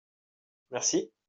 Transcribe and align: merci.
merci. 0.71 1.11